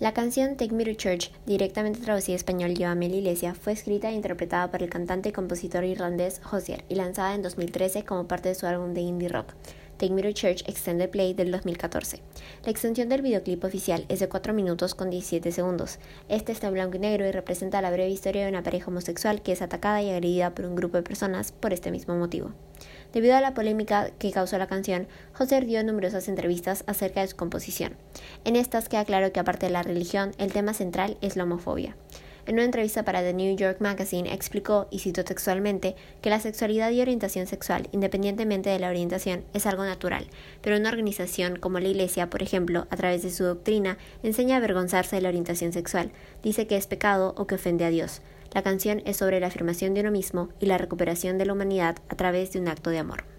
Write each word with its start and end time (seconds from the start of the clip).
La 0.00 0.14
canción 0.14 0.56
Take 0.56 0.76
Me 0.76 0.84
to 0.84 0.94
Church, 0.94 1.32
directamente 1.44 1.98
traducida 1.98 2.34
a 2.34 2.36
español 2.36 2.72
Llévame 2.72 3.06
a 3.06 3.08
la 3.08 3.16
iglesia, 3.16 3.54
fue 3.54 3.72
escrita 3.72 4.08
e 4.08 4.14
interpretada 4.14 4.70
por 4.70 4.80
el 4.80 4.88
cantante 4.88 5.30
y 5.30 5.32
compositor 5.32 5.82
irlandés 5.82 6.40
Hozier 6.52 6.84
y 6.88 6.94
lanzada 6.94 7.34
en 7.34 7.42
2013 7.42 8.04
como 8.04 8.28
parte 8.28 8.48
de 8.48 8.54
su 8.54 8.68
álbum 8.68 8.94
de 8.94 9.00
indie 9.00 9.28
rock. 9.28 9.54
Take 9.98 10.14
Me 10.14 10.22
to 10.22 10.32
Church 10.32 10.62
Extended 10.68 11.10
Play 11.10 11.34
del 11.34 11.50
2014. 11.50 12.20
La 12.64 12.70
extensión 12.70 13.08
del 13.08 13.20
videoclip 13.20 13.64
oficial 13.64 14.04
es 14.08 14.20
de 14.20 14.28
4 14.28 14.54
minutos 14.54 14.94
con 14.94 15.10
17 15.10 15.50
segundos. 15.50 15.98
Este 16.28 16.52
está 16.52 16.68
en 16.68 16.74
blanco 16.74 16.96
y 16.96 17.00
negro 17.00 17.26
y 17.26 17.32
representa 17.32 17.82
la 17.82 17.90
breve 17.90 18.08
historia 18.08 18.44
de 18.44 18.48
una 18.48 18.62
pareja 18.62 18.90
homosexual 18.90 19.42
que 19.42 19.52
es 19.52 19.60
atacada 19.60 20.00
y 20.00 20.10
agredida 20.10 20.54
por 20.54 20.66
un 20.66 20.76
grupo 20.76 20.96
de 20.96 21.02
personas 21.02 21.50
por 21.50 21.72
este 21.72 21.90
mismo 21.90 22.16
motivo. 22.16 22.52
Debido 23.12 23.36
a 23.36 23.40
la 23.40 23.54
polémica 23.54 24.10
que 24.18 24.30
causó 24.30 24.56
la 24.56 24.68
canción, 24.68 25.08
José 25.32 25.60
dio 25.62 25.82
numerosas 25.82 26.28
entrevistas 26.28 26.84
acerca 26.86 27.20
de 27.20 27.28
su 27.28 27.36
composición. 27.36 27.96
En 28.44 28.54
estas 28.54 28.88
queda 28.88 29.04
claro 29.04 29.32
que 29.32 29.40
aparte 29.40 29.66
de 29.66 29.72
la 29.72 29.82
religión, 29.82 30.30
el 30.38 30.52
tema 30.52 30.74
central 30.74 31.16
es 31.20 31.36
la 31.36 31.42
homofobia. 31.42 31.96
En 32.48 32.54
una 32.54 32.64
entrevista 32.64 33.04
para 33.04 33.20
The 33.20 33.34
New 33.34 33.56
York 33.56 33.76
Magazine 33.80 34.32
explicó, 34.32 34.88
y 34.90 35.00
citó 35.00 35.22
textualmente, 35.22 35.96
que 36.22 36.30
la 36.30 36.40
sexualidad 36.40 36.90
y 36.90 37.02
orientación 37.02 37.46
sexual, 37.46 37.90
independientemente 37.92 38.70
de 38.70 38.78
la 38.78 38.88
orientación, 38.88 39.44
es 39.52 39.66
algo 39.66 39.84
natural, 39.84 40.26
pero 40.62 40.78
una 40.78 40.88
organización 40.88 41.56
como 41.56 41.78
la 41.78 41.88
Iglesia, 41.88 42.30
por 42.30 42.42
ejemplo, 42.42 42.86
a 42.88 42.96
través 42.96 43.22
de 43.22 43.30
su 43.30 43.44
doctrina, 43.44 43.98
enseña 44.22 44.54
a 44.54 44.58
avergonzarse 44.60 45.16
de 45.16 45.20
la 45.20 45.28
orientación 45.28 45.74
sexual, 45.74 46.10
dice 46.42 46.66
que 46.66 46.78
es 46.78 46.86
pecado 46.86 47.34
o 47.36 47.46
que 47.46 47.56
ofende 47.56 47.84
a 47.84 47.90
Dios. 47.90 48.22
La 48.54 48.62
canción 48.62 49.02
es 49.04 49.18
sobre 49.18 49.40
la 49.40 49.48
afirmación 49.48 49.92
de 49.92 50.00
uno 50.00 50.10
mismo 50.10 50.48
y 50.58 50.64
la 50.64 50.78
recuperación 50.78 51.36
de 51.36 51.44
la 51.44 51.52
humanidad 51.52 51.96
a 52.08 52.14
través 52.14 52.50
de 52.54 52.60
un 52.60 52.68
acto 52.68 52.88
de 52.88 52.98
amor. 52.98 53.37